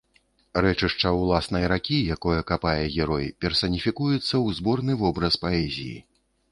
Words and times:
Рэчышча 0.65 1.11
ўласнай 1.17 1.67
ракі, 1.73 1.99
якое 2.15 2.39
капае 2.53 2.83
герой, 2.97 3.31
персаніфікуецца 3.47 4.19
ў 4.19 4.47
зборны 4.63 4.93
вобраз 5.05 5.41
паэзіі. 5.47 5.97